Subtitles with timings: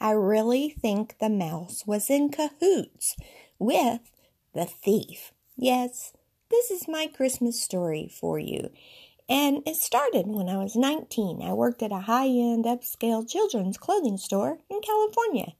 [0.00, 3.16] I really think the mouse was in cahoots
[3.58, 4.00] with
[4.54, 5.32] the thief.
[5.56, 6.12] Yes,
[6.50, 8.70] this is my Christmas story for you.
[9.28, 11.42] And it started when I was 19.
[11.42, 15.52] I worked at a high end, upscale children's clothing store in California.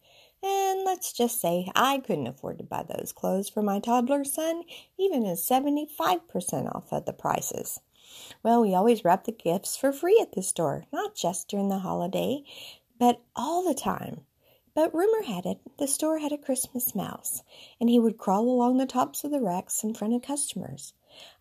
[0.43, 4.63] And let's just say I couldn't afford to buy those clothes for my toddler son,
[4.97, 7.81] even at 75% off of the prices.
[8.43, 11.81] Well, we always wrap the gifts for free at the store, not just during the
[11.81, 12.45] holiday,
[12.99, 14.23] but all the time.
[14.79, 17.43] But rumor had it the store had a Christmas mouse,
[17.81, 20.93] and he would crawl along the tops of the racks in front of customers.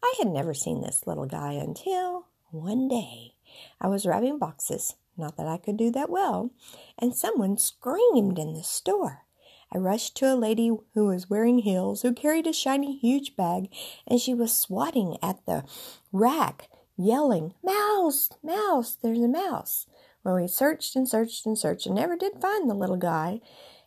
[0.02, 3.36] I had never seen this little guy until one day
[3.80, 6.50] I was wrapping boxes, not that I could do that well,
[6.98, 9.26] and someone screamed in the store.
[9.72, 13.72] I rushed to a lady who was wearing heels, who carried a shiny, huge bag,
[14.08, 15.64] and she was swatting at the
[16.12, 18.32] rack, yelling, Mouse!
[18.42, 18.98] Mouse!
[19.00, 19.86] There's a mouse!
[20.28, 23.40] Well, we searched and searched and searched and never did find the little guy.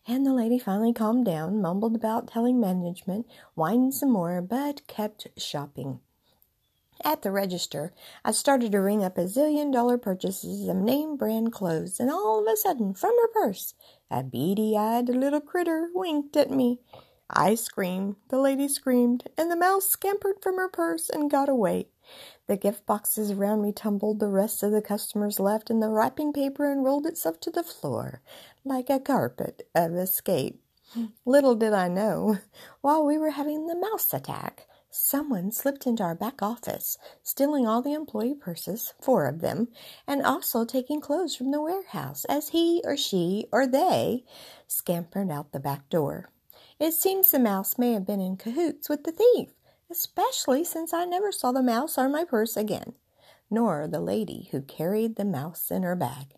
[0.08, 5.26] And the lady finally calmed down, mumbled about telling management, whined some more, but kept
[5.36, 6.00] shopping.
[7.04, 7.92] At the register,
[8.24, 12.40] I started to ring up a zillion dollar purchases of name brand clothes, and all
[12.40, 13.74] of a sudden, from her purse,
[14.10, 16.80] a beady eyed little critter winked at me.
[17.28, 21.88] I screamed, the lady screamed, and the mouse scampered from her purse and got away.
[22.50, 26.32] The gift boxes around me tumbled, the rest of the customers left, and the wrapping
[26.32, 28.22] paper unrolled itself to the floor
[28.64, 30.60] like a carpet of escape.
[31.24, 32.38] Little did I know,
[32.80, 37.82] while we were having the mouse attack, someone slipped into our back office, stealing all
[37.82, 39.68] the employee purses, four of them,
[40.08, 44.24] and also taking clothes from the warehouse as he or she or they
[44.66, 46.30] scampered out the back door.
[46.80, 49.50] It seems the mouse may have been in cahoots with the thief
[49.90, 52.94] especially since I never saw the mouse or my purse again,
[53.50, 56.34] nor the lady who carried the mouse in her bag.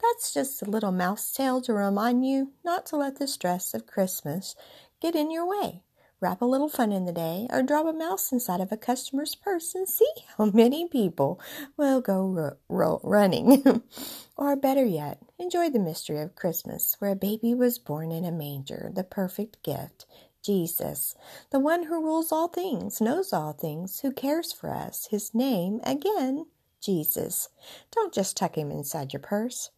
[0.00, 3.86] That's just a little mouse tale to remind you not to let the stress of
[3.86, 4.54] Christmas
[5.00, 5.82] get in your way.
[6.20, 9.36] Wrap a little fun in the day, or drop a mouse inside of a customer's
[9.36, 11.40] purse and see how many people
[11.76, 13.82] will go running.
[14.36, 18.32] or better yet, enjoy the mystery of Christmas, where a baby was born in a
[18.32, 20.06] manger, the perfect gift,
[20.42, 21.14] Jesus,
[21.50, 25.08] the one who rules all things, knows all things, who cares for us.
[25.10, 26.46] His name, again,
[26.80, 27.48] Jesus.
[27.90, 29.70] Don't just tuck him inside your purse,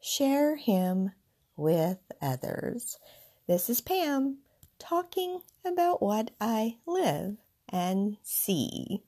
[0.00, 1.12] share him
[1.56, 2.98] with others.
[3.46, 4.38] This is Pam
[4.78, 7.36] talking about what I live
[7.68, 9.02] and see.